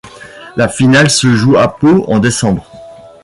La 0.55 0.67
finale 0.67 1.11
se 1.11 1.35
joue 1.35 1.57
à 1.57 1.75
Pau 1.77 2.05
en 2.07 2.17
décembre. 2.17 2.65